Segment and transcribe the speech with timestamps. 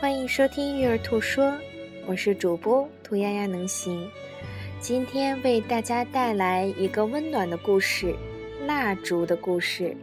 [0.00, 1.52] 欢迎收听育儿兔说，
[2.06, 4.10] 我是主播兔丫丫能行。
[4.80, 8.16] 今天为大家带来一个温暖的故事——
[8.66, 9.94] 蜡烛的故事。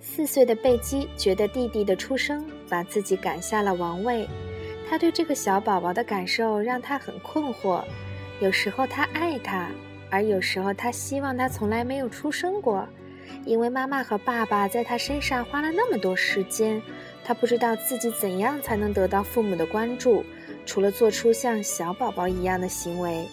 [0.00, 4.26] 四岁的贝基觉得弟弟的出生把自己赶下了王位，
[4.90, 7.84] 他对这个小宝宝的感受让他很困惑。
[8.40, 9.70] 有时候他爱他，
[10.10, 12.84] 而有时候他希望他从来没有出生过。
[13.44, 16.80] 因为妈妈和爸爸在他身上花了那么多时间，
[17.26, 20.24] 他不知道自己怎样才能得到父母的关注，
[20.64, 23.26] 除了做出像小宝宝一样的行为。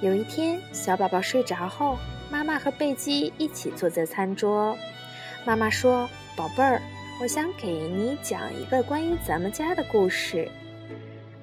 [0.00, 1.98] 有一天，小宝宝睡着后，
[2.30, 4.74] 妈妈和贝基一起坐在餐桌。
[5.44, 6.80] 妈妈说：“宝贝儿，
[7.20, 10.48] 我想给你讲一个关于咱们家的故事。”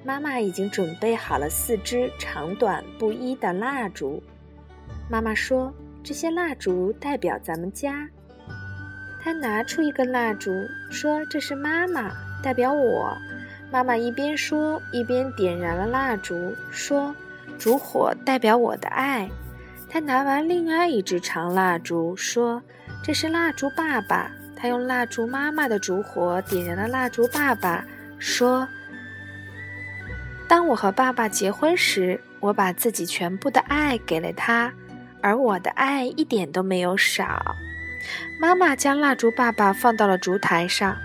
[0.02, 4.20] 妈妈已经准备好了四支长短不一的蜡烛。
[5.08, 5.72] 妈妈说。
[6.06, 8.08] 这些蜡烛代表咱们家。
[9.26, 13.18] 他拿出一根蜡烛，说：“这是妈妈，代表我。”
[13.72, 17.12] 妈妈一边说，一边点燃了蜡烛，说
[17.58, 19.28] ：“烛火代表我的爱。”
[19.90, 22.62] 他拿完另外一支长蜡烛，说
[23.02, 27.84] ：“这是蜡烛爸爸。”他用蜡烛妈妈的烛火点燃了蜡烛爸爸，
[28.20, 28.68] 说
[30.46, 34.72] ：“当我和爸爸结婚时，我把自己全部的爱给了他。”
[35.20, 37.56] 而我的爱一点都没有少。
[38.38, 40.96] 妈妈将蜡烛爸爸放到了烛台上，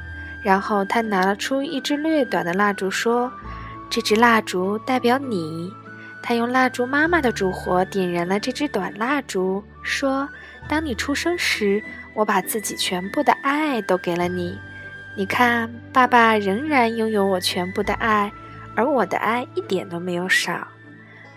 [0.44, 3.31] 然后她拿了出一支略短的蜡烛，说
[3.89, 5.71] ：“这支蜡烛代表你。”
[6.23, 10.30] 她用蜡烛妈妈的烛火点燃了这支短蜡烛，说
[10.69, 14.59] ：“当你出生时，我把自己全部的爱都给了你。
[15.17, 18.31] 你看，爸爸仍然拥有我全部的爱，
[18.75, 20.67] 而我的爱一点都没有少。”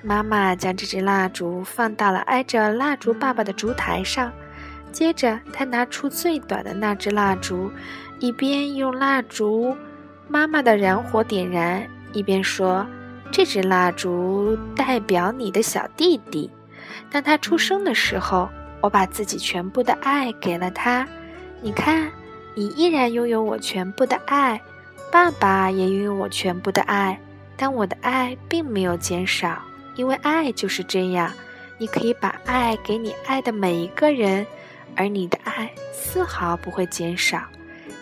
[0.02, 4.30] 妈妈将这支蜡烛放到了挨着蜡烛爸爸的烛台上，
[4.94, 7.68] 接着她拿出最短的那支蜡烛，
[8.20, 9.76] 一边用蜡烛
[10.28, 12.86] 妈妈的燃火点燃，一边说
[13.32, 16.48] ：“这支蜡烛代表你的小弟弟。
[17.10, 18.48] 当他出生的时候，
[18.80, 21.06] 我把自己全部的爱给了他。
[21.60, 22.08] 你看，
[22.54, 24.60] 你依然拥有我全部的爱，
[25.10, 27.18] 爸爸也拥有我全部的爱，
[27.56, 29.60] 但我的爱并没有减少。”
[29.96, 31.32] 因为爱就是这样，
[31.78, 34.44] 你可以把爱给你爱的每一个人，
[34.96, 37.42] 而你的爱丝毫不会减少。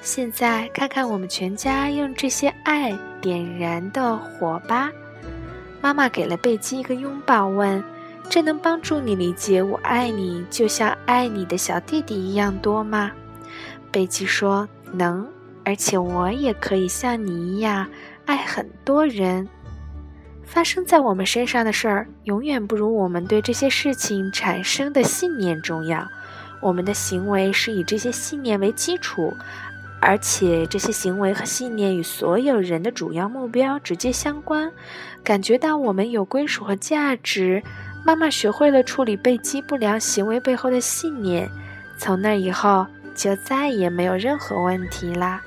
[0.02, 4.90] 现在看看我们全家用这些爱点燃的火吧。
[5.80, 7.82] 妈妈给了贝基一个拥抱，问
[8.28, 13.12] ：“这能帮助你理解我爱你，就像爱你的小弟弟一样多吗？”
[13.90, 15.28] 贝基说：“能，
[15.64, 17.86] 而且我也可以像你一样
[18.26, 19.48] 爱很多人。”
[20.44, 26.06] 发生在我们身上的事儿，永远不如我们对这些事情产生的信念重要。
[26.62, 29.36] 我们的行为是以这些信念为基础，
[30.00, 34.72] 而且这些行为和信念与所有人的主要目标直接相关。
[35.24, 37.62] 感觉到我们有归属和价值，
[38.06, 41.50] 妈妈学会了处理被激不良行为背后的信念，
[41.98, 45.42] 从那以后就再也没有任何问题啦。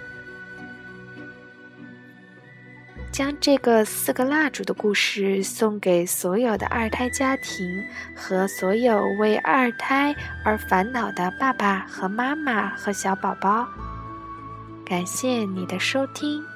[3.16, 7.82] 将这个四个蜡烛的故事送给所有的二胎家庭
[8.14, 13.66] 和所有为二胎而烦恼的爸爸和妈妈和小宝宝。
[14.86, 16.55] 感谢你的收听。